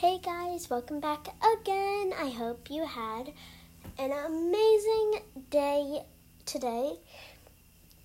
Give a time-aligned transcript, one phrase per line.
[0.00, 1.26] Hey guys, welcome back
[1.60, 2.14] again.
[2.18, 3.34] I hope you had
[3.98, 6.04] an amazing day
[6.46, 6.94] today.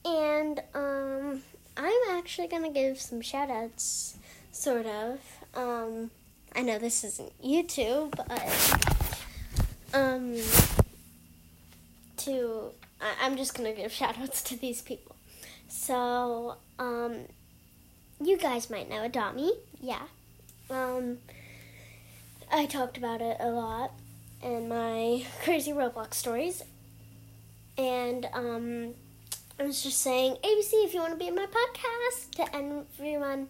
[0.04, 1.42] And um
[1.78, 4.18] I'm actually going to give some shout outs
[4.52, 5.21] sort of.
[5.54, 6.12] Um
[6.54, 8.43] I know this isn't YouTube, but
[9.98, 10.36] um
[12.18, 15.16] to I, I'm just going to give shout outs to these people.
[15.70, 17.20] So, um
[18.21, 19.54] you guys might know Adopt Me.
[19.80, 20.02] Yeah.
[20.70, 21.20] Um
[22.52, 23.91] I talked about it a lot
[24.41, 26.63] in my crazy Roblox stories.
[27.77, 28.94] And um,
[29.59, 33.48] I was just saying, ABC, if you want to be in my podcast, to everyone.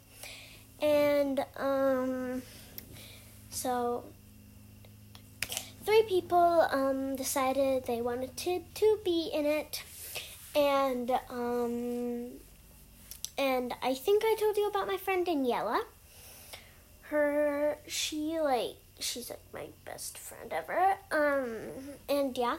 [0.81, 2.41] And um,
[3.49, 4.04] so
[5.84, 9.84] three people um, decided they wanted to, to be in it.
[10.55, 12.30] And um,
[13.38, 15.82] and I think I told you about my friend Daniela.
[17.09, 20.95] Her, she like she's like my best friend ever.
[21.12, 21.58] Um,
[22.07, 22.57] and yeah.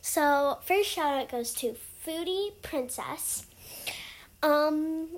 [0.00, 3.46] So first shout out goes to Foodie Princess.
[4.42, 5.08] Um,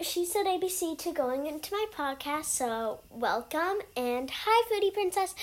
[0.00, 5.34] she said ABC to going into my podcast, so welcome and hi, Foodie Princess.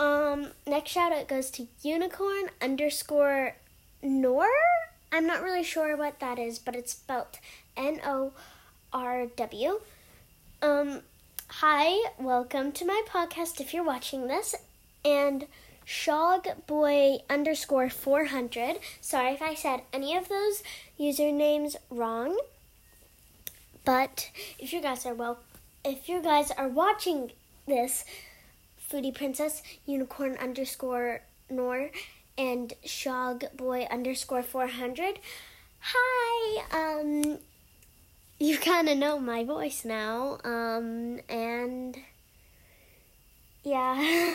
[0.00, 3.56] Um, next shout out goes to Unicorn underscore
[4.02, 4.48] Nor.
[5.12, 7.38] I'm not really sure what that is, but it's spelled
[7.76, 8.32] N O
[8.92, 9.80] R W.
[10.62, 11.02] Um,
[11.48, 14.54] Hi, welcome to my podcast if you're watching this.
[15.04, 15.46] And
[15.86, 18.78] Shogboy underscore 400.
[19.00, 20.62] Sorry if I said any of those
[20.98, 22.38] usernames wrong.
[23.84, 25.38] But if you guys are well,
[25.84, 27.32] if you guys are watching
[27.66, 28.04] this,
[28.90, 31.20] Foodie Princess Unicorn underscore
[31.50, 31.90] Nor
[32.36, 35.20] and Shogboy underscore 400.
[35.80, 37.38] Hi, um,
[38.38, 40.38] you kind of know my voice now.
[40.44, 40.93] Um,
[43.74, 44.34] yeah.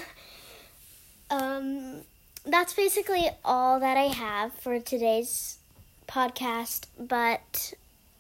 [1.30, 2.02] um,
[2.46, 5.60] that's basically all that I have for today's
[6.08, 6.88] podcast.
[7.00, 7.74] But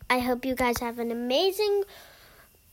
[0.10, 1.84] I hope you guys have an amazing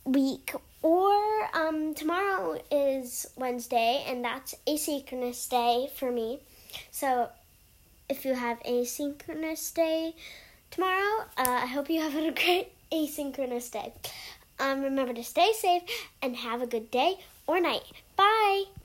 [0.05, 0.55] week.
[0.83, 6.39] Or um, tomorrow is Wednesday, and that's asynchronous day for me.
[6.93, 7.31] So
[8.09, 10.15] if you have asynchronous day
[10.71, 13.93] tomorrow, uh, I hope you have a great asynchronous day.
[14.59, 15.83] Um, remember to stay safe
[16.23, 17.83] and have a good day or night.
[18.17, 18.67] Bye.